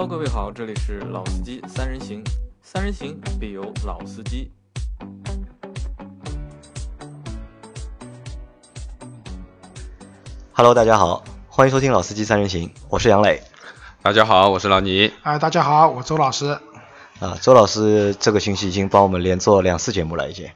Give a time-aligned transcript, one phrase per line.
[0.00, 2.24] Hello，各位好，这里是老司机三人行，
[2.62, 4.50] 三人行必有老司机。
[10.52, 13.42] Hello，大家好，欢迎收听老司机三人行，我是杨磊。
[14.00, 15.12] 大家好，我是老倪。
[15.22, 16.58] 哎，大家好，我周老师。
[17.18, 20.48] 啊，周老师这个星期已经帮我们连做两次节目了，已经。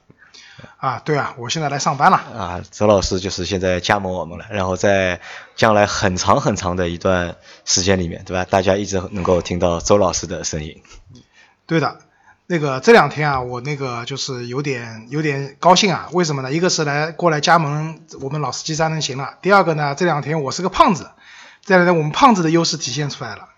[0.77, 2.16] 啊，对啊，我现在来上班了。
[2.16, 5.21] 啊，周老师就是现在加盟我们了，然后在
[5.57, 8.45] 将来很长很长的一段时间里面，对吧？
[8.45, 10.83] 大家一直能够听到周老师的声音。
[11.66, 11.98] 对的，
[12.47, 16.52] 那个这两天啊，我那个就是有点有点高兴啊，为什么呢？
[16.52, 21.10] 一个是来过来加盟我们老司机三人行了，第二个呢，这两天我是个胖子，
[21.65, 23.49] 这两天我们胖子的优势体现出来了。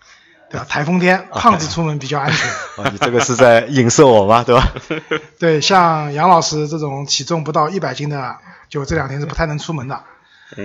[0.49, 0.65] 对吧？
[0.69, 2.49] 台风天，胖子出门比较安全。
[2.83, 4.43] 啊， 你这个是在影射我吗？
[4.45, 4.73] 对吧？
[5.39, 8.37] 对，像杨老师这种体重不到一百斤的，
[8.69, 9.95] 就这两天是不太能出门的。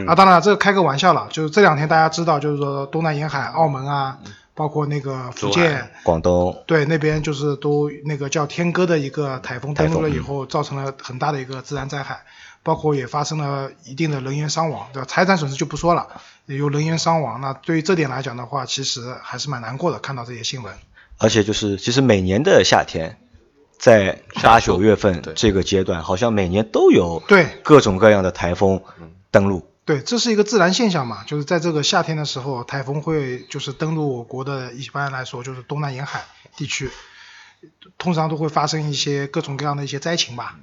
[0.06, 4.18] 啊，当然这个开个玩笑了，就是这两天大家知道，就是说东南沿海、澳门啊，
[4.54, 12.20] 包括那个福建、广东，对那边就是都那个叫天鸽的一个台风登陆了以后，造成了很大的一个自然灾害。
[12.62, 15.06] 包括也发生了一定的人员伤亡，对吧？
[15.06, 19.98] 财产损失就不说了，有人员伤亡，那对于这点来讲的话，其实还是蛮难过的。
[19.98, 20.72] 看到这些新闻，
[21.18, 23.18] 而且就是其实每年的夏天，
[23.78, 28.80] 在八九月份这个阶段，好像每年都有对各种各样的台风
[29.30, 29.68] 登陆。
[29.84, 36.22] 对，这是一个自然现象嘛，就是在这个夏天的时候，台风会就是登陆我国的，一般来说就是东南沿海
[36.54, 36.88] 地区，
[37.98, 40.56] 通常都会发生一些各种各样的一些灾情吧。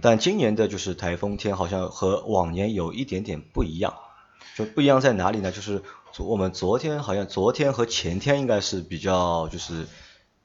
[0.00, 3.94] 但今年的就是台风天好像和往年有一点点不一样，
[4.56, 5.50] 就不一样在哪里呢？
[5.50, 5.82] 就是
[6.18, 9.86] 我们昨天好像昨天和前天应该是比较就是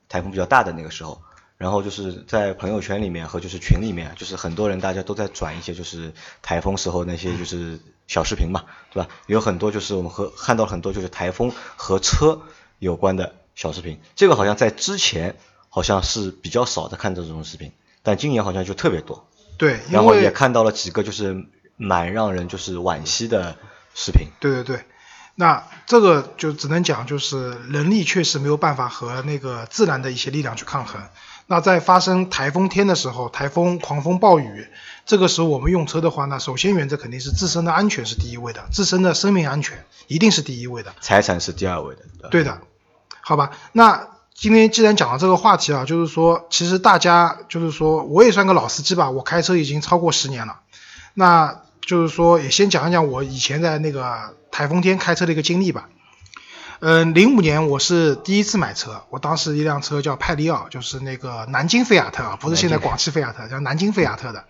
[0.10, 1.22] 台风比较大的那个时候，
[1.58, 9.10] 然后就是在朋友圈里面和就是群里面，就是很多人大家都在转一些就是台风时候那些就是小视频嘛，对吧？
[9.28, 12.42] 有很多就是我们和看到很多就是台风和车
[12.80, 15.36] 有关的小视频，这个好像在之前
[15.70, 17.72] 好像是比较少的看这种视频。
[18.08, 21.44] 但今年好像就特别多，对，然后也看到了几个就是
[21.76, 23.58] 蛮让人就是惋惜的
[23.94, 24.30] 视频。
[24.40, 24.86] 对对对，
[25.36, 31.02] 那这个就只能讲就是人力确实没有办法和那个自然的一些力量去抗衡。
[31.48, 34.70] 那在发生台风天的时候，台风、狂风、暴雨，
[35.06, 42.30] 这个时候我们用车的话，那首先原则肯定是自身的安全是第一位的，自身的生命安全一定是第一位的，财产是第二位的。
[42.30, 42.62] 对的，
[43.20, 44.08] 好吧，那。
[44.40, 50.60] 今天既然讲到这个话题啊，就是说，其实大家就是说，我也算个老司机吧，我开车已经超过十年了。
[51.16, 55.90] 那就是说，也先讲一讲我以前在那个台风天开车的一个经历吧。
[56.82, 64.44] 嗯，零五年我是第一次买车，我当时一辆车叫派利奥，就是那个南京菲亚特啊，不是现在广汽菲亚特，叫南京菲亚特的。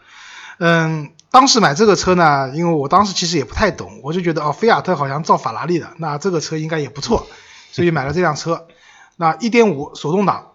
[0.58, 7.26] 嗯，当时买这个车呢，因为我当时其实也不太懂，我就觉得哦，菲亚特好像造法拉利的，那这个车应该也不错，
[7.72, 8.68] 所以买了这辆车。
[9.18, 10.54] 那一点五手动挡，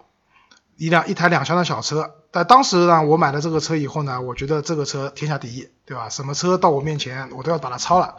[0.77, 6.09] 一辆一台两厢的小车，但当时呢，我买了这个车以后呢，我觉得这个车天下第一，对吧？
[6.09, 8.17] 什么车到我面前，我都要把它超了。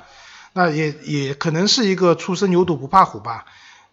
[0.54, 3.46] 那也也可能是一个初生牛犊不怕虎吧。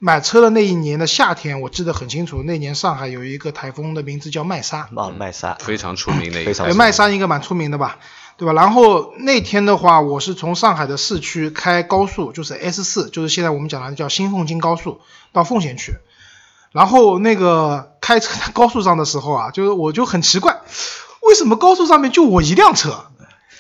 [0.03, 7.99] 买车的那一年的夏天，我记得很清楚，那年上海有一个台风的名字叫麦莎，啊，麦莎非常出名的，非常麦莎应该蛮出名的吧，
[8.39, 8.55] 对吧？
[8.55, 15.00] 然后那天的话，我是从上海的市区开高速，就是 S 四，就是现在我们讲的叫新凤京高速，
[15.33, 15.93] 到奉贤去。
[16.73, 20.61] 然后那个开车在高速上的时候啊，就是我就很奇怪，
[21.23, 23.07] 为什么高速上面就我一辆车，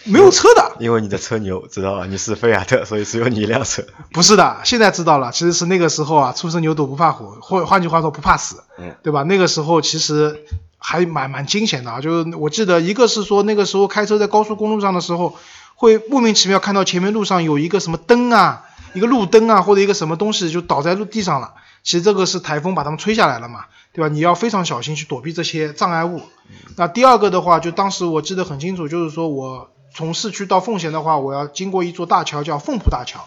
[0.04, 0.76] 没有车的？
[0.78, 2.06] 因为你的车牛，知道吧？
[2.06, 3.82] 你是菲亚特，所以只有你一辆车。
[4.12, 9.24] 不是的，现在知道了，其实是那个时候啊，初生牛犊不怕虎，或换句话说不怕死，嗯，对吧？
[9.24, 10.44] 那个时候其实
[10.78, 15.36] 还蛮蛮惊险的啊，就是我记得一个是说那个时候开车在高速公路上的时候，
[15.74, 18.62] 会莫名其妙看到前面路上有一个什么灯啊，
[18.94, 21.54] 一个路灯啊，或者一个什么东西就倒在路地上了。
[21.82, 24.08] 其实这个是台风把它们吹下来了嘛，对吧？
[24.08, 26.20] 你要非常小心去躲避这些障碍物。
[26.76, 33.26] 那第二个的话，就当时我记得很清楚，就是说我从市区到奉贤的话，我要经过一座大桥，叫凤浦大桥。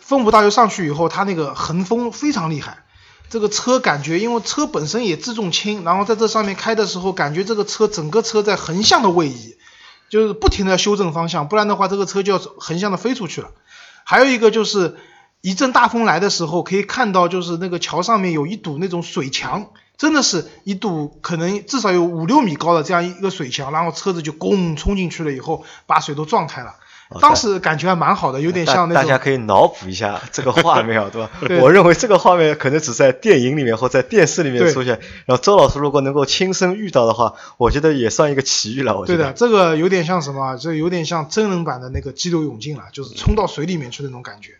[0.00, 2.84] 凤浦大桥上去以后，它那个横风非常厉害，
[3.30, 9.56] 这个车感觉，因为车本身也自重轻，然后在这上面开的时候，感觉这个车整个车在横向的位移，
[10.10, 13.52] 就是不停的修正方向，不然的话这个车就要横向的飞出去了。
[14.04, 14.96] 还有一个就是。
[15.44, 19.66] 一阵大风来的时候，可以看到就是那个桥上面有一堵那种水墙，
[19.98, 26.74] 真的是一堵可能至少有五六米高的这样一个水墙，然后车子就咣冲进去了以后，把水都撞开了。
[27.20, 29.02] 当时感觉还蛮好的，有点像那种。
[29.02, 31.30] 大家可以脑补一下这个画面，对吧？
[31.60, 34.98] 我认为这个画面可能只在电影里面或在电视里面出现。
[35.26, 38.98] 然后周老师如果能够亲身遇到的话，我觉得也算一个奇遇了。
[38.98, 39.18] 我觉得。
[39.18, 40.56] 对的，这个有点像什么？
[40.56, 44.54] 这有点像真人版的那个激流勇进了，就是冲到水里面去那种感觉。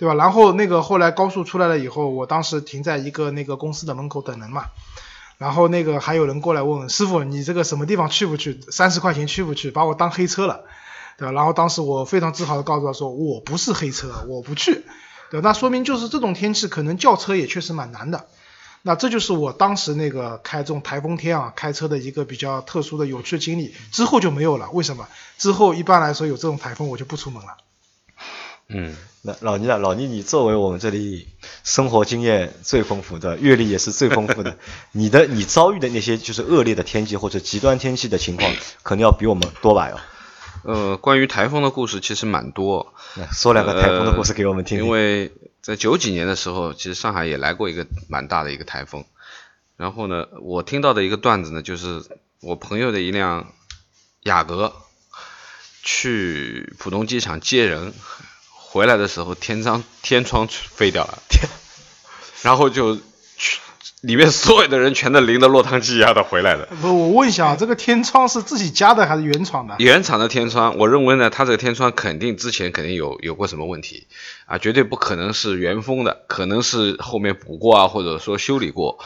[0.00, 0.14] 对吧？
[0.14, 4.64] 然后那个后来高速出来了以后，我当时停在一个那个公司的门口等人嘛，
[5.36, 8.58] 然后那个还有人过来问师傅，你这个什么地方去不去？
[8.70, 9.70] 三十块钱去不去？
[9.70, 10.64] 把我当黑车了，
[11.18, 11.32] 对吧？
[11.32, 14.86] 然后当时我非常自豪的告诉他说，我不是黑车，我不去，
[15.30, 15.50] 对吧？
[15.50, 18.24] 那说明就是这种天气可能叫车也确实蛮难的。
[18.80, 24.70] 那这就是我当时那个开这种台风天啊开车的一个比较特殊的有趣经历，之后就没有了。
[24.70, 25.06] 为什么？
[25.36, 27.58] 之后一般来说有这种台风我就不出门了。
[28.72, 31.28] 嗯，那老倪啊，老倪，你作为我们这里
[31.64, 34.56] 生活经验最丰富的，阅历也是最丰富的，
[34.92, 38.50] 你的你遭遇的那些就是恶劣的天气或者极端天气的情况，
[38.82, 39.90] 可能要比我们多吧？
[39.90, 40.00] 哟。
[40.62, 42.94] 呃，关于台风的故事其实蛮多，
[43.32, 44.86] 说两个台风的故事给我们听听。
[44.86, 45.32] 因为
[45.62, 49.04] 在九几年的时候，其实上海也来过一个蛮大的一个台风。
[49.76, 52.02] 然后呢，我听到的一个段子呢，就是
[52.40, 53.52] 我朋友的一辆
[54.24, 54.74] 雅阁
[55.82, 57.94] 去浦东机场接人，
[58.72, 61.50] 回来的时候天窗天窗飞掉了，天，
[62.42, 62.94] 然后就
[63.36, 63.58] 去
[64.00, 66.68] 里面所有的人全都淋得落汤鸡一样的回来的。
[66.80, 69.74] 不，我问一下啊，这个天窗是自己加的还是原厂的？
[69.78, 74.06] 原厂的天窗，我认为呢，它这个天窗肯定之前肯定有有过什么问题
[74.46, 79.00] 啊，绝对不可能是原封的，可能是后面补过啊，或者说修理过。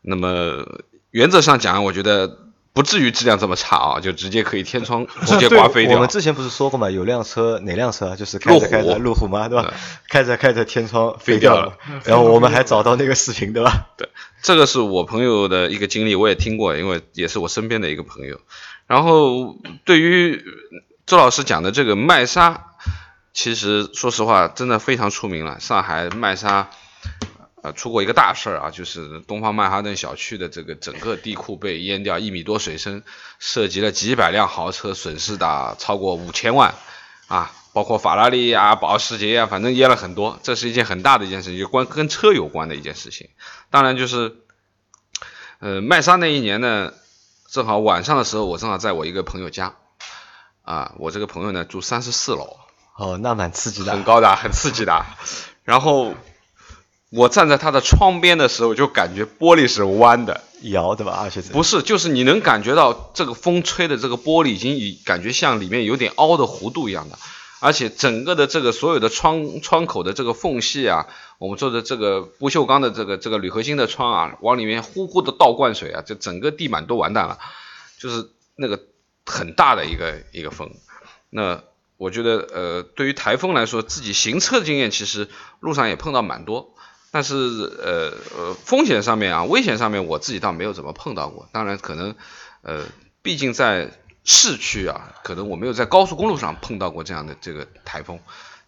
[0.00, 0.66] 那么
[1.10, 2.38] 原则上讲，我觉得
[2.74, 5.94] 不至于质量这么差啊，就直接可以天窗 直接刮飞掉。
[5.94, 8.16] 我们之前不是说过嘛，有辆车哪辆车啊？
[8.16, 9.74] 就是开着开着路虎嘛，对吧？
[10.08, 13.88] 开着开着天窗飞掉了， 然后我们还找到那个视频，对吧？
[13.98, 14.08] 对，
[14.42, 18.40] 这个是我朋友的一个经历，我也听过，因为也是我身边的一个朋友。
[18.86, 20.42] 然后对于
[21.06, 22.64] 周老师讲的这个麦莎，
[23.34, 25.60] 其实说实话，真的非常出名了。
[25.60, 26.70] 上海麦莎。
[27.62, 33.04] 呃，出过一个大事儿啊，就是东方曼哈顿小区的这个整个地库被淹掉一米多水深，
[33.38, 36.74] 涉及了几百辆豪车，损失达超过五千万，
[37.28, 43.30] 啊，包括法拉利啊、保时捷啊，反正淹了很多，这是一件很大的一件事情，就关跟车有关的一件事情。
[43.70, 44.38] 当然就是，
[45.60, 46.92] 呃，麦莎那一年呢，
[47.48, 49.76] 正好晚上的时候，我正好在我一个朋友家，
[50.62, 52.56] 啊，我这个朋友呢住三十四楼，
[52.96, 55.06] 哦，那蛮刺激的，很高的，很刺激的，
[55.62, 56.16] 然后。
[57.12, 61.18] 我站在他的窗边的时候，就感觉玻璃是弯的，摇的吧？
[61.22, 67.18] 而且不是，就是你能感觉到这个风吹的这个玻璃已经以感觉像里面有点凹的弧度一样的，
[67.60, 71.06] 而且整个的这个所有的窗窗口的这个缝隙啊，
[71.36, 77.38] 我们做的这个不锈钢的这个这个铝合金的窗啊，往里面呼呼的倒灌水啊，这整个地板都完蛋了，
[77.98, 78.80] 就是那个
[79.26, 80.70] 很大的一个一个风。
[81.28, 81.62] 那
[81.98, 85.28] 我觉得呃，对于台风来说，自己行车经验其实
[85.60, 86.74] 路上也碰到蛮多。
[87.12, 92.16] 但是呃呃风险上面啊危险上面我自己倒没有怎么碰到过，当然可能
[92.62, 92.86] 呃
[93.22, 93.90] 毕竟在
[94.24, 98.18] 市区啊，可能我没有在高速公路上碰到过这样的这个台风，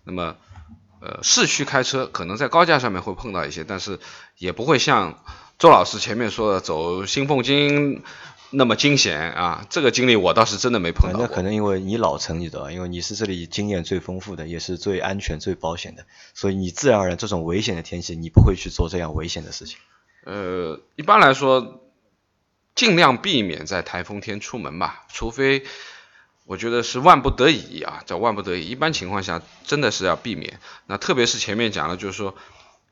[0.04, 0.36] 那么
[1.00, 3.98] 呃市区开车可能在高架上面会碰到一些，但是
[4.36, 5.24] 也不会像
[5.58, 8.02] 周老师前面说的走新凤京。
[8.50, 9.66] 那么惊险啊！
[9.68, 11.26] 这个经历我倒是真的没碰到过。
[11.26, 19.78] 那可能因为你老成，你知道，因为你是这里经验最丰富的，也是最安全、最保险的，所以你自然而然这种危险的天气，你不会去做这样危险的事情。
[20.24, 21.80] 呃，一般来说，
[22.74, 25.64] 尽量避免在台风天出门吧，除非
[26.46, 28.66] 我觉得是万不得已啊，叫万不得已。
[28.68, 30.60] 一般情况下，真的是要避免。
[30.86, 32.34] 那特别是前面讲的，就是说。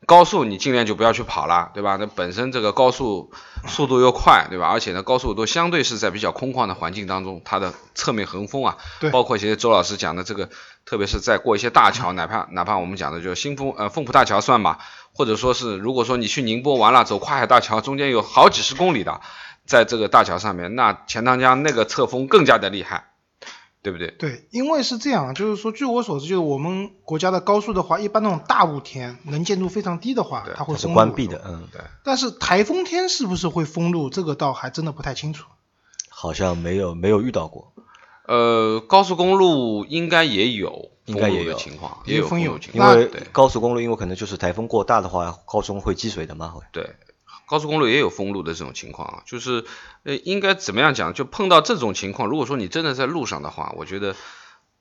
[0.05, 1.97] 高速你尽量就不要去跑了，对吧？
[1.99, 3.31] 那本身这个高速
[3.67, 4.67] 速度又快，对吧？
[4.67, 8.77] 而且呢，高速都相对是在比较空旷的环境当中，它的侧面横风啊，
[9.11, 10.49] 包括其实周老师讲的这个，
[10.85, 14.79] 特别是在过一些大桥，哪怕哪怕我们讲的就是新丰呃凤浦大桥算吧，
[15.13, 19.21] 或者说是如果说你去宁波完了，走跨海大桥，中间有好几十公里的，
[19.65, 23.12] 在这个大桥上面，那钱塘江那个侧风更加的厉害。
[23.83, 24.11] 对不对？
[24.17, 31.41] 对，因为是这样，就是说，据我所知，就是我们国家的高速的话，一般那种大雾天，能见度非常低的话，它会封关闭的。
[31.45, 31.81] 嗯，对。
[32.01, 34.09] 但是台风天是不是会封路？
[34.09, 35.45] 这个倒还真的不太清楚。
[36.09, 37.73] 好像没有没有遇到过。
[38.25, 42.93] 呃，高速公路应该也有，应该也有情况，也有封有情况。
[42.93, 46.61] 因为高速公路，因为可能就是台风过大的话，高速会积水的嘛，会。
[46.71, 46.95] 对。
[47.45, 49.65] 高速公路也有封路的这种情况啊，就是
[50.03, 51.13] 呃，应该怎么样讲？
[51.13, 54.15] 就碰到这种情况，如果说你真的在路上的话，我觉得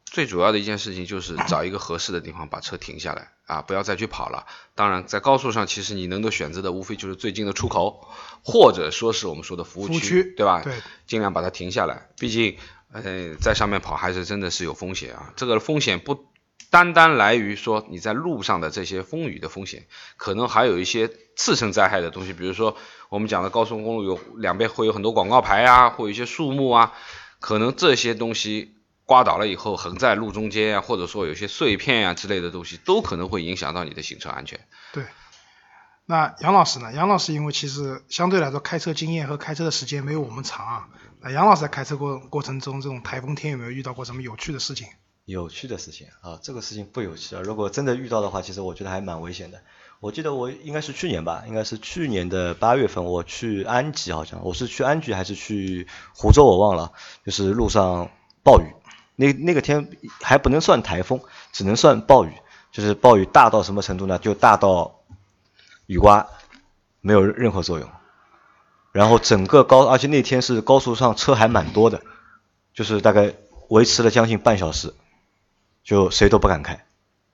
[0.05, 4.47] 最主要的一件事情就是找一个合适的地方把车停下来啊，不要再去跑了。
[4.75, 8.09] 当然，在高速上，其实你能够选择的无非就是最近的出口，
[8.43, 10.63] 或者说是我们说的服务区，对吧？
[10.63, 10.75] 对，
[11.07, 12.09] 尽量把它停下来。
[12.19, 12.57] 毕竟，
[12.93, 15.33] 呃，在上面跑还是真的是有风险啊。
[15.37, 16.27] 这个风险不。
[16.71, 22.77] 单单来于说你在路上的这些风雨的风险，可能还有一些次生灾害的东西，比如说
[23.09, 26.93] 我们讲的高速公路有两边会有很多广告牌啊，会有一些树木啊，
[27.41, 34.61] 可能这些东西刮倒了以后横在路中间啊，或者说有些碎片啊之类的东西，都可能会影响到你的行车安全。
[34.93, 35.05] 对。
[36.05, 36.93] 那杨老师呢？
[36.93, 40.89] 杨老师因为其实相对来说开车经验和开车的时间没有我们长啊。
[41.21, 44.89] 那杨老师在开车过过程中，这种台风天有没有遇到过什么有趣的事情？
[45.25, 47.43] 有趣的事情啊，这个事情不有趣啊。
[47.43, 49.63] 如果真的遇到的话，其实我觉得还蛮危险的。
[50.01, 56.93] 我记得我应该是去年吧，应该是去年的八月份，我去安吉，好像我是去安吉还是去湖州，我忘了。
[57.25, 58.11] 就是路上
[58.43, 58.67] 暴雨，
[59.15, 59.89] 那那个天
[60.21, 61.21] 还不能算台风，
[61.53, 62.33] 只能算暴雨。
[62.73, 64.19] 就是暴雨大到什么程度呢？
[64.19, 65.03] 就大到
[65.87, 66.27] 雨刮
[67.03, 67.89] 没有任何作用。
[68.93, 72.03] 然后整个高，而且那天是高速上车还蛮多的，
[72.75, 73.35] 就是大概
[73.69, 74.95] 维持了将近半小时，
[75.85, 76.85] 就谁都不敢开。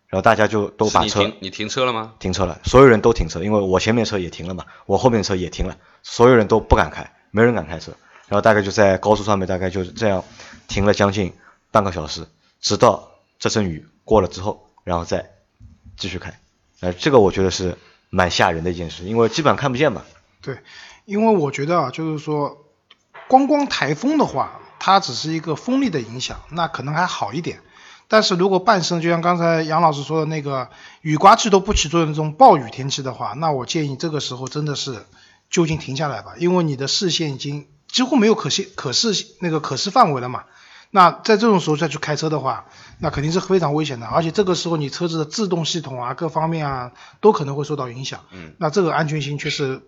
[0.09, 2.15] 然后大家就都把车，你停你停车了吗？
[2.19, 7.93] 停车了，所有人都停车，因为我前面车也停了嘛，我后面车也停了，所有人都不敢开，没人敢开车。
[8.27, 10.25] 然后大概就在高速上面，大概就是这样
[10.67, 11.35] 停了将近
[11.71, 12.27] 半个小时，
[12.61, 15.31] 直到这阵雨过了之后，然后再
[15.99, 16.41] 继续开。
[16.81, 17.77] 呃，这个我觉得是
[18.09, 20.03] 蛮吓人的一件事，因为基本上看不见嘛。
[20.41, 20.59] 对，
[21.05, 22.65] 因为我觉得啊，就是说，
[23.29, 27.61] 光光台风的话，它只是一个风力的影响，那可能还好一点。
[28.09, 30.71] 但是如果半生就像刚才杨老师说的那个
[31.03, 35.05] 雨刮器都不起作用的这种暴雨天气的话，那我建议这个时候真的是
[35.51, 40.45] 就近停下来吧，因为你的视线已经几乎没有可视可视那个可视范围了嘛。
[40.91, 42.65] 那在这种时候再去开车的话，
[42.99, 48.21] 那肯定是非常危险的，而且这个时候你车子的制动系统啊各方面啊都可能会受到影响。
[48.31, 48.55] 嗯。
[48.59, 49.83] 那这个安全性却是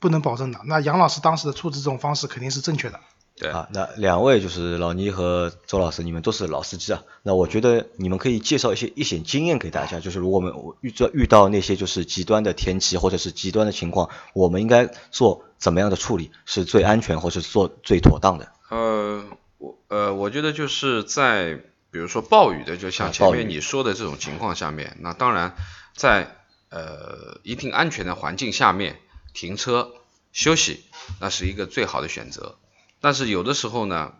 [0.00, 0.60] 不能保证的。
[0.64, 3.00] 那杨老师当时的处置这种方式肯定是正确的。
[3.38, 7.02] 对啊，那两位就是老倪和周老师，你们都是老司机啊。
[7.22, 18.50] 那我觉得你们可以介绍一些一些经验给大家，就是如果我们遇到遇到那些就是极端的天气或者是极端的情况，我们应该做怎么样的处理是最安全或者是做最妥当的？
[18.70, 19.22] 呃，
[19.58, 25.54] 我呃，我觉得就是在比如说暴雨的，就像前面你说的这种情况下面，那当然
[25.94, 26.36] 在
[26.70, 28.96] 呃一定安全的环境下面
[29.34, 29.92] 停车
[30.32, 30.84] 休息，
[31.20, 32.56] 那是一个最好的选择。
[33.00, 34.14] 但是有的时候呢，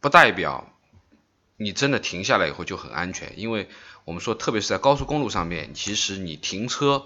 [0.00, 0.70] 不代表
[1.56, 3.68] 你真的停下来以后就很安全，因为
[4.04, 7.04] 我们说，特别是在高速公路上面，其实你停车，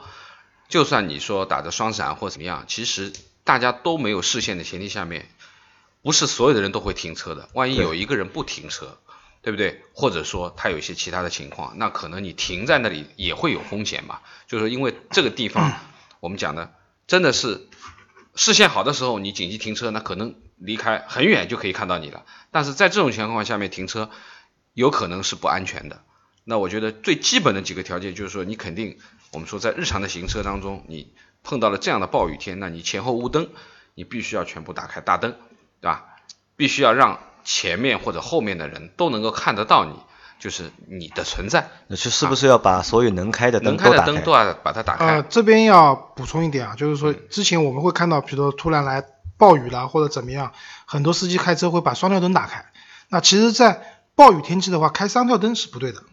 [0.69, 5.29] 就算你说打着双闪或怎么样，其实大家都没有视线的前提下面，
[6.03, 7.49] 不是所有的人都会停车的。
[7.53, 8.99] 万一有一个人不停车，
[9.43, 9.83] 对不对？
[9.93, 14.21] 或者说他有一些其他的情况，那可能你停在那里也会有风险嘛。
[14.47, 15.79] 就是因为这个地方，
[16.21, 16.73] 我们讲的
[17.07, 17.69] 真的是
[18.35, 20.35] 视线好的时候，你紧急停车，那可能。
[20.57, 24.09] 离开很远就可以看到你了，但是在这种情况下面停车
[24.73, 26.05] 有可能是不安全的。
[26.45, 28.99] 那我觉得最基本的几个条件就是说，你肯定
[29.33, 31.13] 我们说在日常的行车当中，你
[31.43, 33.51] 碰到了这样的暴雨天，那你前后雾灯
[33.95, 35.33] 你必须要全部打开大灯，
[35.81, 36.07] 对吧？
[36.55, 39.97] 必须要让前面或者后面的人都能够看得到你，
[40.45, 41.71] 就是你的存在。
[41.89, 44.21] 那是是不是要把所有能开的灯都打开？
[44.21, 45.07] 都要把它打开。
[45.07, 49.03] 呃，这边要补充一点啊，就是说之前我们会看到，比如说突然来。
[49.37, 50.53] 暴雨了或者怎么样，
[50.87, 52.67] 很多司机开车会把双跳灯打开。
[53.09, 56.05] 那其实，在暴雨天气的话，开双跳灯是不对的。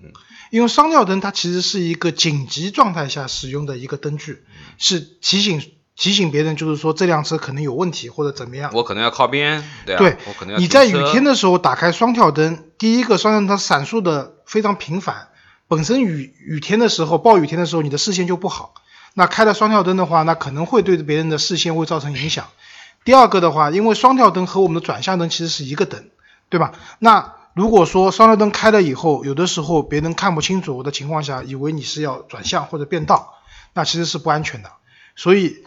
[0.49, 4.43] 因为双跳灯它其实是一个紧急状态下使用的一个灯具，
[4.79, 5.61] 是提醒
[6.01, 8.71] 提醒别人，就是说这辆车可能有问题或者怎么样。
[8.73, 10.59] 我可能要靠边，对对，我可能要。
[10.59, 15.27] 你在雨天的时候打开双跳灯，第一个双跳灯它闪烁的非常频繁，
[15.67, 18.73] 本身雨雨天的时候，暴雨天的时候，你的视线就不好。
[19.13, 22.47] 那开了双跳灯的话，那可能会对别人的视线会造成影响。
[23.05, 26.09] 第二个的话，因为双跳灯和我们的转向灯其实是一个灯，
[26.49, 26.71] 对吧？
[26.97, 33.35] 那如果说双跳灯开了以后，有的时候别人看不清楚的情况下，以为你是要转向或者变道，
[33.75, 34.71] 那其实是不安全的。
[35.15, 35.57] 所以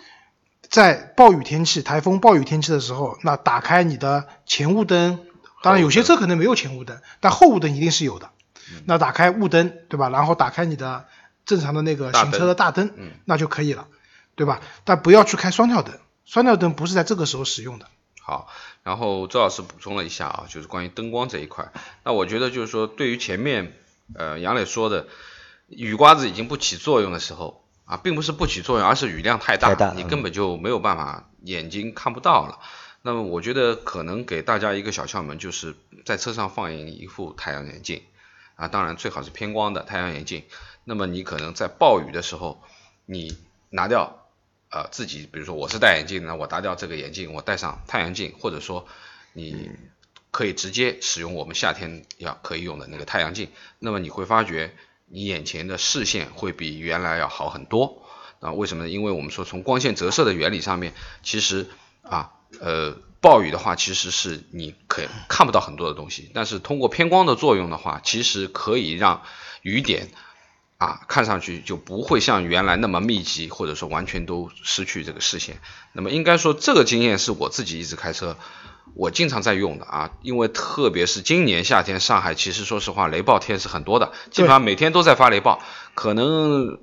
[0.74, 5.20] 在暴雨天气、台风、暴雨天气的时候，那打开你的前雾灯，
[5.62, 8.32] 当然有些车可能没有前雾灯，但后雾灯一定是有的。
[8.84, 10.08] 那打开雾灯，对吧？
[10.08, 11.06] 然后打开你的
[11.46, 12.90] 正常的那个行车的大灯，
[13.24, 13.86] 那就可以了，
[14.34, 14.60] 对吧？
[14.82, 15.96] 但不要去开双跳灯。
[16.24, 17.86] 双跳灯不是在这个时候使用的。
[18.20, 18.48] 好，
[18.82, 21.70] 然后周老师补充了一下啊，就是关于灯光这一块。
[22.02, 23.76] 那我觉得就是说，对于前面
[24.16, 25.06] 呃杨磊说的
[25.68, 32.58] 雨刮子已经不起作用的时候啊，并不是不起作用，而是雨量太大，你根本就没有办法，眼睛看不到了。
[33.02, 35.74] 那么我觉得可能给大家一个小窍门，就是
[36.04, 38.02] 在车上放一副太阳眼镜
[38.56, 40.44] 啊，当然最好是偏光的太阳眼镜。
[40.84, 42.62] 那么你可能在暴雨的时候，
[43.06, 43.36] 你
[43.70, 44.20] 拿掉。
[44.70, 48.88] 呃，自己比如说我是戴眼镜的，我拿掉这个眼镜，我戴上太阳镜，或者说
[49.32, 49.70] 你
[50.32, 54.74] 可以直接使用我们夏天要可以用的那个太阳镜，那么你会发觉
[55.14, 58.02] 你眼前的视线会比原来要好很多。
[58.40, 58.90] 啊，为什么呢？
[58.90, 60.92] 因为我们说从光线折射的原理上面，
[61.22, 61.70] 其实
[62.02, 65.02] 啊，呃，暴雨的话其实是你可。
[65.04, 69.22] 可看不到很多的东西，但是通过偏光的作用的话，其实可以让
[69.62, 70.10] 雨点
[70.78, 75.58] 啊看上去就不会像原来那么密集，或者说完全都失去这个视线。
[75.92, 78.36] 那么应该说这个经验是我自己一直开车，
[78.94, 85.60] 我经常在用的啊，因为特别是今年夏天，上海其实说实话雷暴天是很多的，基本上每天都在发雷暴，
[85.94, 86.78] 可能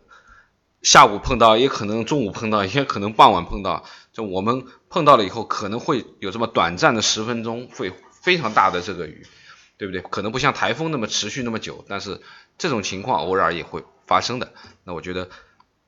[0.82, 3.86] 下午碰到，也可能中午碰到，也可能傍晚碰到。
[4.12, 9.26] 就我们碰到了以后，可能会有这么短暂的十分钟，会非常大的这个雨，
[9.78, 10.02] 对不对？
[10.02, 12.20] 可能不像台风那么持续那么久，但是
[12.58, 14.52] 这种情况偶尔也会发生的。
[14.84, 15.30] 那我觉得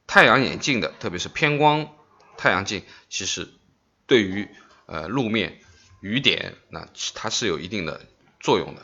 [0.07, 1.89] 太阳眼镜的，特别是偏光
[2.37, 3.49] 太阳镜，其实
[4.07, 4.47] 对于
[4.85, 5.59] 呃路面
[6.03, 8.01] 雨点，那它是有一定的
[8.41, 8.81] 作用的。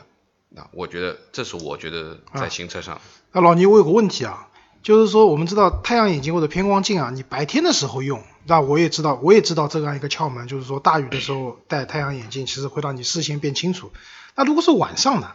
[0.48, 2.98] 那我觉得这是我觉得在行车上。
[3.32, 4.48] 那老倪，我有个问题啊。
[4.82, 13.92] 就是说，我们知道太阳眼镜或者偏光镜啊，你白天的时候用，那我也知道，我也知道这样一个窍门，就是说大雨的时候戴太阳眼镜，其实会让你视线变清楚。
[14.34, 15.32] 那如果是晚上呢？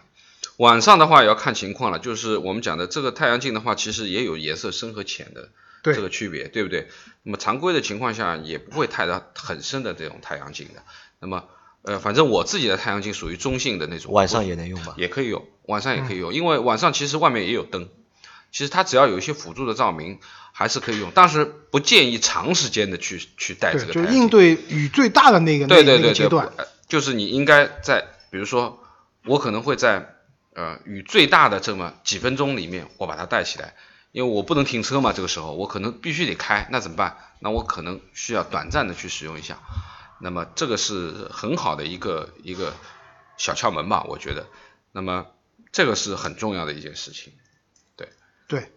[0.57, 5.49] 晚上的话也要看情况了，就是我们讲的这个太阳镜的话，其实也有颜色深和浅的
[5.83, 6.87] 这个区别，对不对？
[7.21, 10.81] 那么常规的情况下也不会太大很深的这种太阳镜的。
[11.19, 11.43] 那么
[11.85, 14.11] 呃，反正我自己的太阳镜属于中性的那种。
[14.11, 14.95] 晚上也能用吧？
[14.97, 17.89] 也可以用，晚上也可以用，因为晚上其实外面也有灯。
[18.51, 20.19] 其实它只要有一些辅助的照明，
[20.53, 23.93] 还是可以用，但是不建议长时间的去去戴这个。
[23.93, 26.49] 就应对雨最大的那个那那个阶段，
[26.87, 28.81] 就是你应该在，比如说
[29.25, 30.15] 我可能会在
[30.53, 33.73] 呃雨最大的这么几分钟里面，我把它戴起来，
[34.13, 37.17] 因为我不能停车嘛，这个时候我可能必须得开，那怎么办？
[37.39, 39.59] 那我可能需要短暂的去使用一下，
[40.19, 42.73] 那么这个是很好的一个一个
[43.37, 44.47] 小窍门吧，我觉得，
[44.91, 45.27] 那么
[45.71, 47.33] 这个是很重要的一件事情。
[47.95, 48.09] 对，
[48.47, 48.71] 对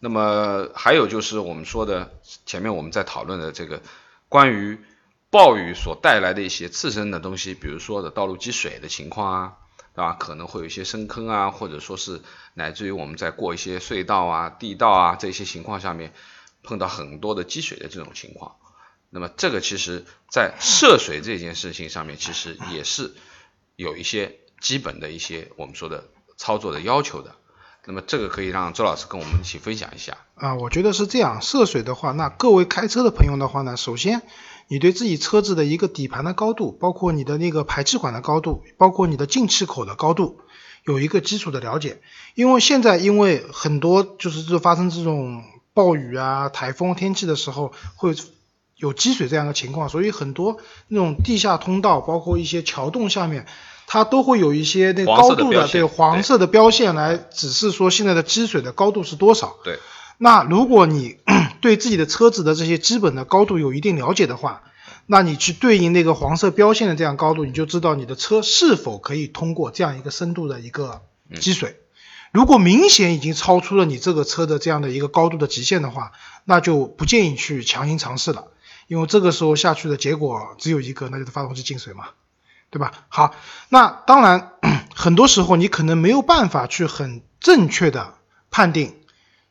[0.00, 3.80] 那么还有就是我们说的前面我们在讨论的这个
[4.28, 4.78] 关于
[5.30, 9.56] 暴雨所带来的一些次生的东西，比如说的道路积水的情况啊，
[9.94, 10.12] 对吧？
[10.14, 12.20] 可能会有一些深坑啊，或者说是
[12.54, 16.12] 乃至于我们在过一些隧道啊、地道啊这些情况下面
[16.62, 18.56] 碰到很多的积水的这种情况，
[19.14, 23.14] 那么这个其实在涉水这件事情上面，其实也是
[23.76, 27.36] 有一些基本的一些我们说的操作的要求的。
[27.86, 34.22] 那么这个可以让周老师跟我们一起分享一下啊，我觉得是这样，涉水的话，那各位开车的朋友的话呢，首先
[34.66, 40.40] 你对自己车子的一个底盘的高度，包括你的那个排气管的高度，包括你的进气口的高度，
[40.84, 42.00] 有一个基础的了解。
[42.34, 48.14] 因为现在因为很多就是就发生这种暴雨啊、台风天气的时候，会
[48.76, 50.58] 有积水这样的情况，所以很多
[50.88, 53.46] 那种地下通道，包括一些桥洞下面。
[53.86, 59.56] 它都会有一些那高度的对黄色的标线来指示说现在的积水的高度是多少。
[59.62, 59.78] 对。
[60.16, 61.18] 那如果你
[61.60, 64.62] 对自己的车子的这些基本的高度有一定了解的话，
[65.04, 71.02] 那你去对应那个黄色标线的这样高度，你就知道你的车是否可以通过这样一个深度的一个
[71.38, 71.76] 积水。
[72.32, 76.12] 如果明显已经超出了你这个车的这样的一个高度的极限的话，
[76.46, 78.46] 那就不建议去强行尝试了，
[78.86, 82.08] 因为这个时候下去的结果只有一个，那就是发动机进水嘛。
[82.70, 82.90] 对吧？
[83.08, 83.36] 好，
[83.68, 84.50] 那当然，
[84.96, 88.14] 很多时候你可能没有办法去很正确的
[88.50, 88.96] 判定，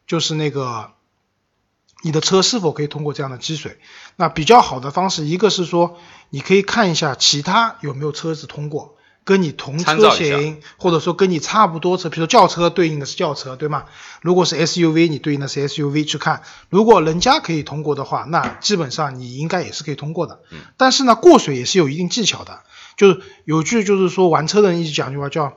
[0.05, 0.91] 就是那个
[2.01, 3.79] 你的车是否可以通过这样的积水。
[4.17, 5.97] 那比较好的方式，一个是说
[6.31, 13.85] 你可以看一下其他有没有车子通过，跟你同车型或者说跟你差不多车，比如说轿车对应的是轿车，对吗？
[14.21, 20.41] 如果是 SUV，你对应的是 SUV 去看，如果人家可以通过的话，那基本上你应该也是可以通过的。
[20.77, 22.61] 但是呢，过水也是有一定技巧的。
[22.95, 25.53] 就是有句就是说玩车的人一直讲句话叫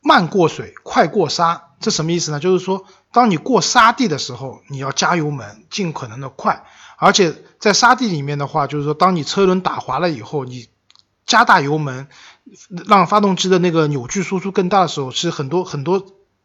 [0.00, 1.68] 慢过水，快过沙。
[1.80, 2.40] 这什么意思呢？
[2.40, 6.64] 就是说当你过沙地的时候，你要加油门，尽可能的快。
[6.98, 10.68] 而且在沙地里面的话，就是说当你车轮打滑了以后，你
[11.24, 12.08] 加大油门，
[12.86, 16.04] 让发动机的那个扭矩输出更大的时候，其实很多很多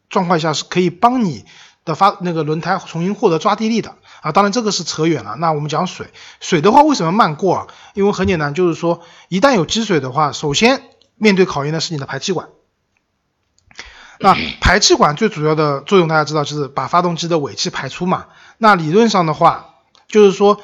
[0.09, 1.45] 状况下是可以帮你
[1.83, 3.95] 的发那个轮胎重新获得抓地力的。
[4.21, 5.35] 啊，当然这个是扯远了。
[5.37, 6.07] 那我们讲水，
[6.39, 7.67] 水的话为什么慢过啊？
[7.93, 10.83] 因为很简单，就是说一旦有积水的话，首先
[11.15, 12.49] 面对考验的是你的排气管。
[14.19, 18.25] 那排气管最主要的作用大家知道就是把发动机的尾气排出嘛。
[18.57, 19.75] 那理论上的话，
[20.07, 20.61] 就是说。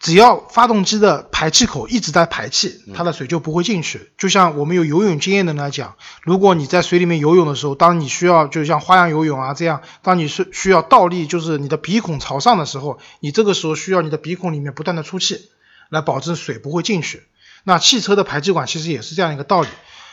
[0.00, 4.10] 只要发动机的排气口一直在排气，它的水就不会进去。
[4.16, 15.50] 就像我们有游泳经验的人来讲，如果你在水里面游泳的时候，当你需要就像花样游泳啊这样，当你是需要倒立，就是你的鼻孔朝上的时候，你这个时候需要你的鼻孔里面不断的出气，
[15.90, 17.24] 来保证水不会进去。
[17.64, 19.68] 那汽车的排气管其实也是这样一个道理。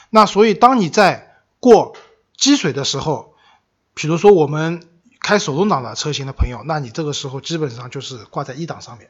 [0.10, 1.96] 那所以当你在过
[2.36, 3.36] 积水的时候，
[3.94, 4.84] 比如说我们
[5.22, 9.08] 开手动挡的车型的朋友，那你这个时候基本上就是挂在一档上面。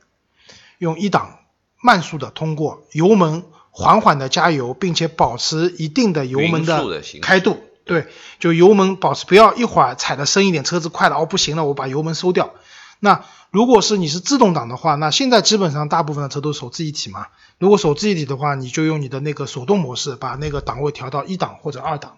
[0.77, 1.39] 用一档
[1.81, 7.57] 慢速的通过油门缓缓的加油，并且保持一定的油门的开度。
[7.85, 8.07] 对，
[8.39, 12.53] 就油门保持不要一会儿踩的深一点，车子快了哦不行了，我把油门收掉。
[12.99, 17.27] 那如果是你是自动挡的话，那现在基本上大部分的车都是手自一体嘛。
[17.59, 22.17] 如果手自一体的话，你就用你的那个手动模式，把那个档位调到一档或者二档。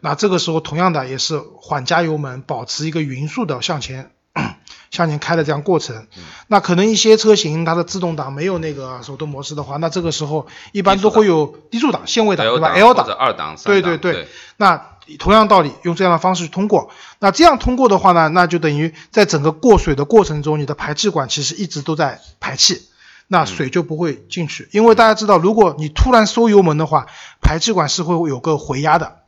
[0.00, 4.12] 那这个时候同样的也是缓加油门，保持一个匀速的向前
[4.90, 6.06] 向前开的这样过程。
[6.48, 14.86] 那可能一些车型它的自动挡没有那个手动模式的话，那这个时候一般都会有低速档、限位档，对吧？L 档或者二档、三对档对对，那
[15.18, 16.90] 同样道理，用这样的方式去通过。
[17.18, 22.82] 那这样通过的话呢，那就等于在整个过水的过程中，你的排气管其实一直都在排气，
[23.26, 24.68] 那水就不会进去。
[24.72, 27.06] 因为大家知道，如果你突然收油门的话，
[27.40, 29.18] 排气管是会有个回压的，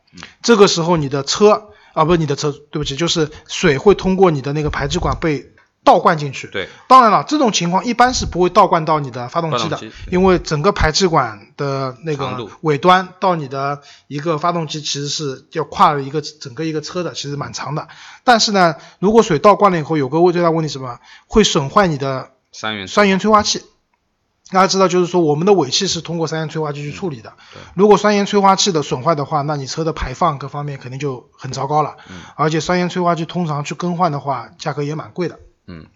[0.42, 5.52] 这个时候你的车啊，不是你的车，对不起，就是水会通过你的那个排气管被
[5.84, 6.46] 倒灌进去。
[6.46, 17.88] 对，当然了，这种情况一般是不会倒灌到你的发动机的机，因为整个排气管的那个尾端到你的一个发动机其实是要跨了一个整个一个车的，其实蛮长的。
[18.22, 20.98] 但是呢，如果水倒灌了以后，有个最大问题是什么？
[21.26, 23.62] 会损坏你的三元三元催化器。
[24.52, 27.32] 大家知道，就是说我们的尾气是通过三元催化剂去处理的。
[27.74, 31.96] 如果三元催化器的损坏的话，那你车的排放各方面肯定就很糟糕了。
[32.10, 35.40] 嗯而且三元催化剂通常去更换的话，价格也蛮贵的。
[35.66, 35.86] 嗯，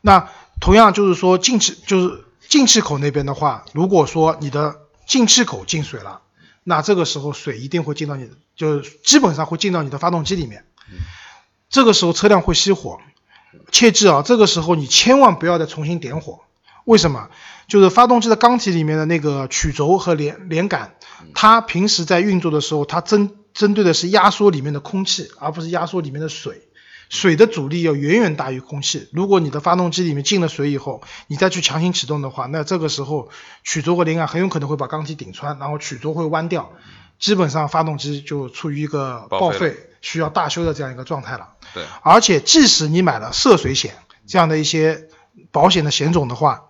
[0.00, 4.76] 那同样就是说进气就是进气口那边的话，如果说你的
[5.06, 6.22] 进气口进水了，
[6.64, 10.64] 那这个时候水一定会进到你的，就基本上会进到你的发动机里面。
[11.68, 12.98] 这个时候车辆会熄火，
[13.70, 16.40] 切记啊，这个时候你千万不要再重新点火。
[16.88, 17.28] 为什么？
[17.66, 20.94] 就是发动机的缸体里面的那个曲轴和连连杆，
[21.34, 26.62] 它平时在运作的时候，它针针对的是压缩里面的空气，而不是压缩里面的水。
[27.10, 29.08] 水的阻力要远远大于空气。
[29.12, 33.28] 如果你的发动机里面进了水以后，你再去强行启动的话，那这个时候
[33.62, 36.72] 曲轴和连杆很有可能会把缸体顶穿，然后曲轴会弯掉，
[37.18, 41.48] 基本上发动机就处于一个报废需要大修的这样一个状态了。
[41.74, 43.94] 对，而且即使你买了涉水险
[44.26, 45.08] 这样的一些
[45.50, 46.67] 保险的险种的话，发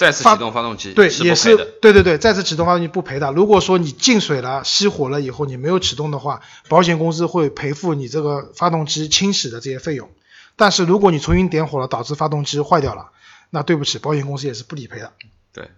[0.00, 1.54] 再次启动发动机对，也是。
[1.82, 3.32] 对对对，再次启动发动机不赔的。
[3.32, 10.10] 如果说你进水了、熄火了以后你没有启动的话，保险公司会赔付你这个发动机清洗的这些费用。
[10.56, 13.10] 但是如果你重新点火了，导致发动机坏掉了，
[13.50, 15.12] 那对不起，保险公司也是不理赔的。
[15.52, 15.68] 对，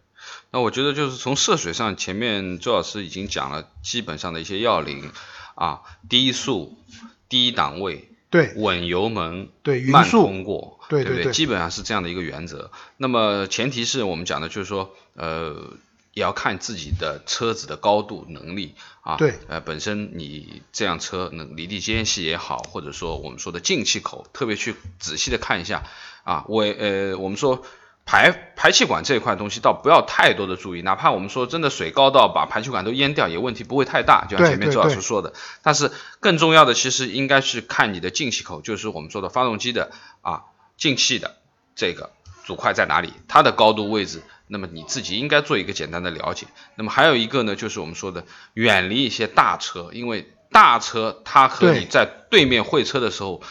[0.52, 5.10] 那我觉得就是从涉水上，前面周老师已经讲了基本上的一些要领
[5.56, 6.78] 啊，低速、
[7.28, 12.72] 低档位、对稳油门、对，匀慢速，通过，不对对对基本上是这样的一个原则。
[12.96, 15.74] 那么前提是我们讲的就是说，呃，
[16.14, 25.84] 也要看自己的车子的高度能力啊，对，呃，本身你这辆车能离地间隙也好，或者说我们说的进气口，特别去仔细的看一下
[26.24, 27.64] 啊，我呃，我们说。
[28.04, 35.32] 排排气管这一块东西倒不要太多的注意，哪怕我们说真的水高到把排气管都淹掉，也问题不会太大，就像前面周老师说的。
[35.62, 40.42] 但是更重要的其实应该是看你的进气口，就是我们说的发动机的啊
[40.76, 41.36] 进气的
[41.74, 42.10] 这个
[42.44, 46.48] 阻块在哪里，它的高度位置，那么你自己应该做一个简单的了解。
[46.74, 53.42] 那么还有一个呢，就是我们说的远离一些大车，因为大车它和你在对面会车的时候。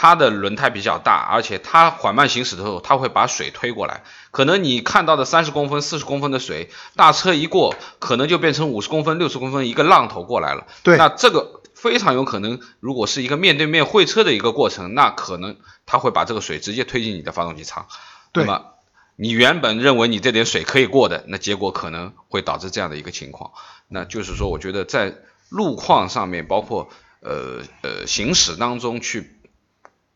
[0.00, 4.04] 它的轮胎比较大，而且它缓慢行驶的时候，它会把水推过来。
[4.30, 10.68] 可能你看到的三十公分、四十公分的水，大车一过，可能就变成五十公分、六十公分一个浪头过来了。
[10.84, 17.88] 对那这个非常有可能，如果是一个面对面会车的一个过程，那可能它会把这个水直接推进你的发动机舱。
[18.30, 18.66] 对那么
[19.16, 23.50] 你原本认为你这点水可以过的，那结果可能会导致这样的一个情况。
[23.88, 25.16] 那就是说，我觉得在
[25.48, 29.34] 路况上面，包括呃呃行驶当中去。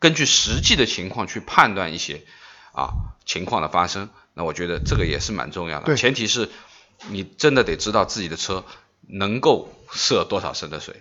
[0.03, 2.23] 根据实际的情况去判断一些
[2.73, 5.87] 啊情况的发生，那我觉得这个也是蛮重要的。
[5.87, 6.51] 对前提是
[7.09, 8.65] 你真的得知道自己的车
[9.07, 11.01] 能够涉多少升的水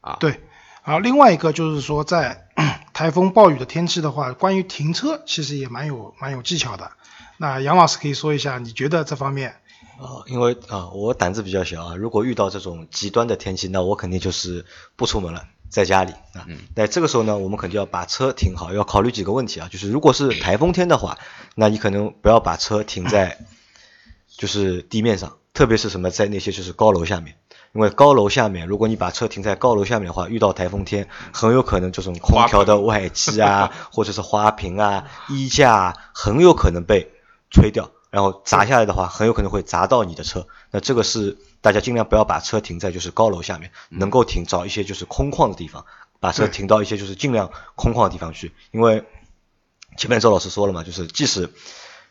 [0.00, 0.16] 啊。
[0.18, 0.40] 对，
[0.84, 2.48] 然后另外一个就是说，在
[2.92, 6.90] 台风暴雨的天气的话，关于停车其实也蛮有蛮有技巧的。
[7.38, 9.60] 那杨老师可以说一下，你觉得这方面？
[10.00, 14.66] 啊，因为啊，我胆子比较小啊，如果遇到这种极端的天气，那我肯定就是
[14.96, 16.46] 不出门了，在家里啊。
[16.46, 16.58] 嗯。
[16.76, 21.18] 那这个时候呢，我们肯定要把车停好，要考虑几个问题啊，就是如果是台风天的话，
[21.56, 23.38] 那你可能不要把车停在
[24.38, 27.36] 就是地面上，特别是什么在那些就是高楼下面，
[27.72, 37.10] 因为高楼下面，如果你把车停在高楼下面的话，遇到台风天，很有可能这种空调的外机啊， 或者是花瓶啊、衣架啊，很有可能被
[37.50, 37.90] 吹掉。
[38.10, 40.46] 然后砸下来的话，很有可能会砸到你的车。
[40.70, 45.86] 那这个是大家尽量不要把车停在就是高楼下面，能够停找一些就是空旷的地方，
[46.20, 48.52] 把车停到一些就是尽量空旷的地方去。
[48.70, 49.02] 因为
[49.96, 51.48] 前面周老师说了嘛，就是即使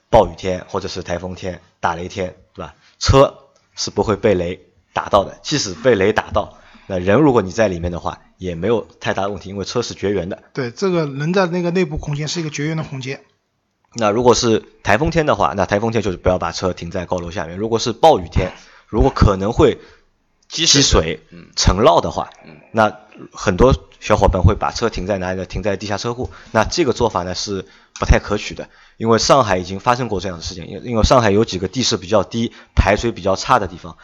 [0.09, 2.73] 暴雨天或者是台风天、打雷天，对吧？
[2.97, 4.59] 车是不会被雷
[4.91, 10.41] 打到的，即使被雷打到，那人如果你在里面的话，也没有太大的问题，因为车是绝缘的。
[10.53, 13.21] 对，这个人在那个内部空间是一个绝缘的空间。
[13.93, 17.55] 那如果是台风天的话，那台风天就是不要把车停在高楼下面。
[17.55, 18.51] 如果是暴雨天，
[18.87, 19.79] 如果可能会
[20.47, 21.21] 积水、
[21.55, 22.29] 沉涝的话，
[22.71, 22.99] 那
[23.31, 25.45] 很多小伙伴会把车停在哪里呢？
[25.45, 26.29] 停在地下车库。
[26.51, 27.65] 那这个做法呢是
[27.99, 30.67] 不太可取的，因为上海已经发生过这样的事情。
[30.67, 33.97] 因因为上海有几个地势比较低、排水比较差的地方，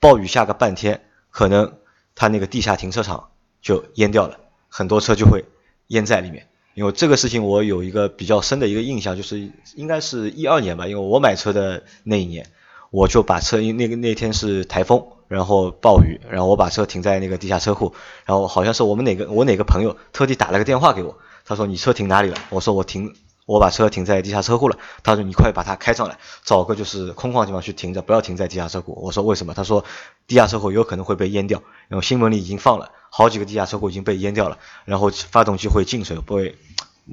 [0.00, 1.78] 暴雨下个半天，可能
[2.14, 3.30] 它那个地下停车场
[3.62, 5.44] 就淹掉了，很多车就会
[5.88, 6.48] 淹在里面。
[6.74, 12.50] 因为这个事情，我有一个比较深的一个印象，就是应该是一二年吧，因为我买车的那一年，
[12.96, 17.92] 我就把车，因那个那天是台风，然后暴雨，然后我把车停在那个地下车库，
[18.24, 22.38] 然后好像是我们哪个我哪个朋友特地打了个电话给我，他说你车停哪里了？
[22.48, 24.78] 我说我停，我把车停在地下车库了。
[25.02, 28.98] 他说你快把它开上来，找个就是空旷地方去停着，不要停在地下车库。
[29.02, 29.52] 我说为什么？
[29.52, 29.84] 他说
[30.26, 34.56] 地下车库有可能会被淹掉，然后新闻里已经放了好几个地下车库已经被淹掉了，
[34.86, 36.56] 然后发动机会进水，不会。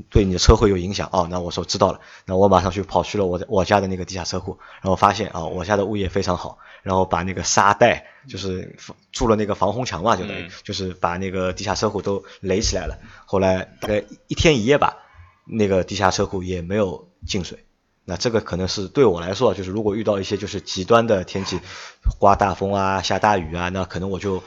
[0.10, 1.28] 对你的车会有影响哦？
[1.30, 8.76] 那我说知道了，那我马上去跑去了我我家的那个地下车库，然后发现啊，我家的物业非常好，然后把那个沙袋就是
[9.12, 12.98] 筑了那个防洪墙嘛，就等于就是把那个地下车库都垒起来了。
[13.26, 14.98] 后来大概一天一夜吧，
[15.46, 17.66] 那个地下车库也没有进水。
[18.06, 21.60] 那这个可能是对我来说，就是如果遇到一些就是极端的天气，
[22.20, 24.44] 刮大风啊、下大雨啊，那可能我就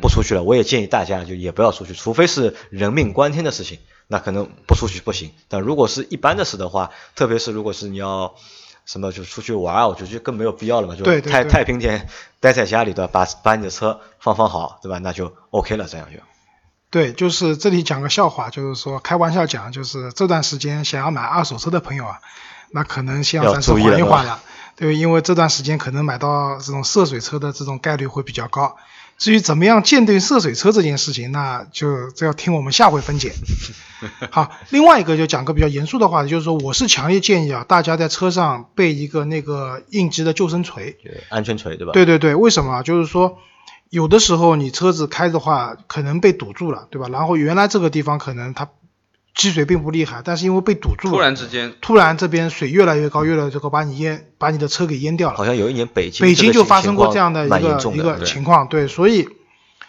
[0.00, 0.42] 不出去了。
[0.42, 3.78] 我也建议大家就也不要出去，除非是人命关天的事情。
[4.12, 8.34] 那可能不出去不行，但如果是一般的事的话，特别是如果是你要
[8.84, 12.08] 什么就出去玩啊，我觉得就更没有必要了嘛，就太太平天，
[12.40, 14.98] 待在家里的，把把你的车放放好，对吧？
[14.98, 16.18] 那就 OK 了，这样就。
[16.90, 22.18] 对，就是这里讲个笑话，就是说开玩笑讲，就是这段时间想要买二手车的朋友啊，
[22.72, 24.42] 那可能先要暂时缓一缓了，
[24.74, 28.76] 对，因为这段时间可能买到这种涉水车的这种概率会比较高。
[29.20, 33.32] 至于怎么样鉴定涉水车这件事情，那就这要听我们下回分解。
[34.32, 40.96] 好，另外一个就讲个比较严肃的话题，就是说我是强烈建议啊，大家在车上备一个那个应急的救生锤，
[41.28, 41.92] 安全锤对吧？
[41.92, 42.82] 对对对，为什么？
[42.82, 43.36] 就是说
[43.90, 47.08] 有的时候你车子开的话，可能被堵住了，对吧？
[47.08, 48.70] 然后原来这个地方可能它。
[49.34, 55.36] 积水并不厉害，但是因为被堵住了，突然之间，突然这边水越来越高，越来越高，把你淹，把你的车给淹掉了。
[55.36, 59.28] 好像有一年北京北京就发生过这样的一个一个情况，对，所以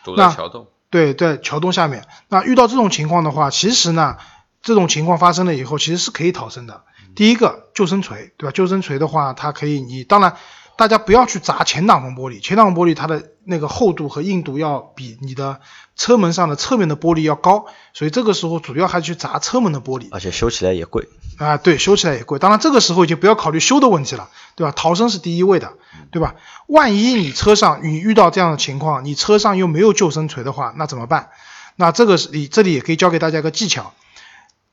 [0.04, 2.06] 堵在桥洞，对对，桥洞下面。
[2.30, 4.18] 那遇到这种情况的话，其实呢，
[4.62, 6.84] 这种情况发生了以后，其实是可以逃生的。
[7.16, 8.52] 第一个救生锤，对吧？
[8.52, 10.36] 救生锤的话，它可以，你当然。
[10.82, 15.60] 大家不要去砸前挡风玻璃，前挡风玻璃它的那个厚度和硬度要比你的
[15.96, 22.40] 车门上的侧面的玻璃要高，所以这个时候主要还去砸车门的玻璃，而且修起来也贵啊，对，修起来也贵。
[22.40, 24.74] 当然这个时候就不要考虑修的问题了，对吧？
[24.76, 25.74] 逃生是第一位的，
[26.10, 26.34] 对吧？
[26.66, 31.30] 万一你车上你遇到这样的情况，你车上又没有救生锤的话，那怎么办？
[31.76, 33.94] 那这个是你这里也可以教给大家一个技巧，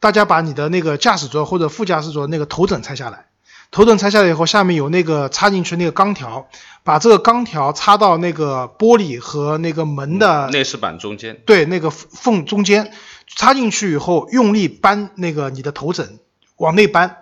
[0.01, 3.27] 大家把你的那个驾驶座或者副驾驶座那个头枕拆下来。
[3.71, 6.49] 头枕拆下来以后，下面有那个插进去那个钢条，
[6.85, 12.93] 把这个钢条插到那个玻璃和那个门的内饰板中间，对，那个缝中间
[13.27, 16.19] 插进去以后，用力扳那个你的头枕
[16.57, 17.19] 往内扳，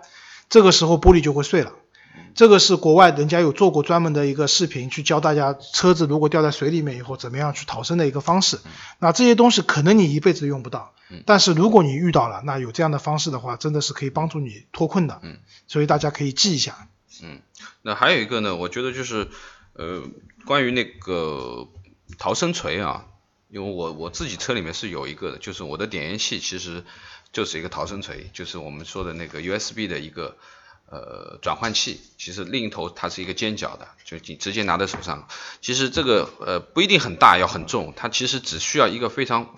[0.49, 1.73] 这个时候玻璃就会碎了。
[2.37, 8.59] 这个是国外人家有做过专门的一个视频，去教大家车子如果掉在水里面以后怎么样去逃生的一个方式。
[8.99, 10.93] 那这些东西可能你一辈子用不到，
[11.25, 15.19] 但是如果你遇到了，那有这样的方式的话，真的是可以帮助你脱困的。
[15.23, 16.87] 嗯，所以大家可以记一下。
[17.23, 17.39] 嗯，
[17.81, 19.29] 那还有一个呢，我觉得就是
[19.73, 20.03] 呃，
[20.45, 21.67] 关于那个
[22.19, 23.07] 逃生锤啊，
[23.49, 26.83] 因为我我自己车里面是有一个的，就是我的点烟器其实
[27.33, 30.37] 就是一个逃生锤，就是我们说的那个 USB 的一个。
[30.89, 35.27] 呃，转换器其实另一头它是一个尖角的，就你直接拿在手上。
[35.59, 39.53] 其实这个呃不一定很大，要很重，它其实只需要一个非常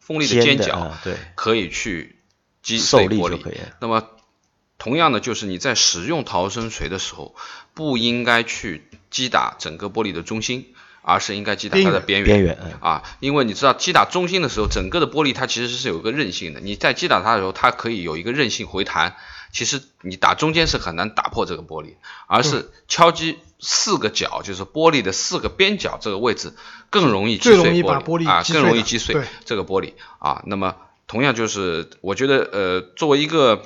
[0.00, 2.16] 锋利的尖角，对，可以去
[2.62, 3.38] 击碎玻璃。
[3.80, 4.08] 那么
[4.78, 7.34] 同样的，就是你在使用逃生锤的时候，
[7.74, 12.26] 不应该去击打整个玻璃的中心，而是应该击打它的边缘。
[12.26, 19.16] 边缘啊，因为你知道击打中心的时候，整个的玻璃它其实是有个韧性的，你在击打它的时候，它可以有一个韧性回弹。
[19.52, 21.94] 其实你打中间是很难打破这个玻璃，
[22.26, 26.54] 而是敲击四个角，就是玻璃的四个边角这个位置
[26.88, 30.42] 更容易击碎玻璃啊，更容易击碎这个玻璃啊。
[30.46, 33.62] 那么同样就是我觉得呃，作为一个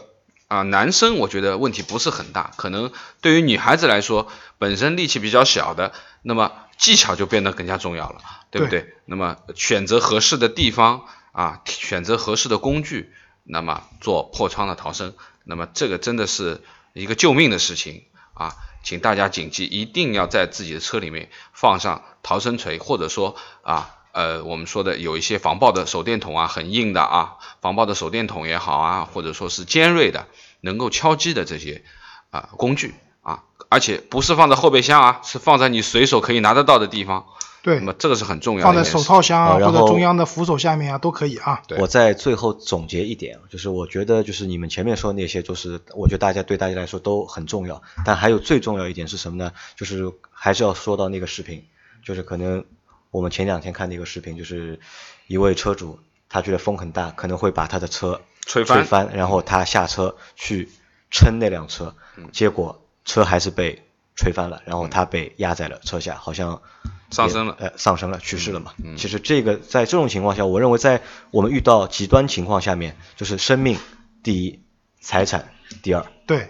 [0.49, 2.53] 啊男生，我觉得问题不是很大。
[2.57, 4.27] 可能对于女孩子来说，
[4.59, 8.21] 本身力气比较小的，那么技巧就变得更加重要了，
[8.51, 8.95] 对不对？
[9.05, 13.13] 那么选择合适的地方啊，选择合适的工具，
[13.45, 15.15] 那么做破窗的逃生。
[15.47, 18.05] 那么这个真的是一个救命的事情
[18.35, 23.93] 啊，请大家谨记，一定要在自己的车里面放上逃生锤，或者说啊。
[24.17, 30.27] 呃，我们说的有一些防爆的手电筒啊，很硬的啊，防爆的手电筒也好啊，或者说是尖锐的，
[30.63, 31.85] 能够敲击的这些
[32.31, 37.27] 啊工具啊，而且不是放在后备箱啊，是放在你随手可以拿得到的地方。
[37.67, 38.89] 对那，么这个是很重要的放在。
[38.89, 41.65] 手套箱啊，或者中央的扶手下面啊，都可以啊。
[41.81, 49.51] 我在最后总结一点，就是我觉得就是你们前面说的那些，就是我觉得大家对大家来说都很重要，但还有最重要一点是什么呢？
[49.75, 51.65] 就是还是要说到那个视频，
[52.05, 52.65] 就是可能
[53.11, 54.79] 我们前两天看的一个视频，就是
[55.27, 55.99] 一位车主
[56.29, 60.69] 他觉得风很大，可能会把他的车吹翻吹翻，然后他下车去
[61.11, 63.83] 撑那辆车，嗯结果车还是被
[64.15, 66.63] 吹翻了，然后他被压在了车下，好像
[67.11, 68.73] 上升了呃，上升了，去世了嘛。
[68.83, 73.79] 嗯其实这个在这种情况下，我认为在我们遇到极端情况下面，就是生命
[74.23, 74.61] 第一，
[75.01, 75.51] 财产
[75.83, 76.49] 第二，对，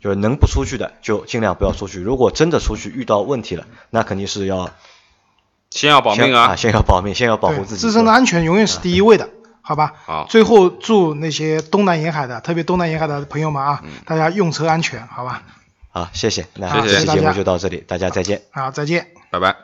[0.00, 2.00] 就是能不出去的就尽量不要出去。
[2.00, 4.70] 如果真的出去遇到问题了，那肯定是要
[5.70, 6.54] 先要保命啊！
[6.54, 7.80] 先要保命，先要保护，自己。
[7.80, 9.94] 自身的安全永远是第一位的，好吧？
[10.04, 15.42] 好最后祝那些东南沿海的，特别东南沿海的朋友们啊，大家用车安全，好吧？
[15.90, 16.46] 好，谢谢。
[16.54, 18.42] 那这期节目就到这里，大家再见。
[18.50, 19.08] 好，再见。
[19.30, 19.63] 拜拜。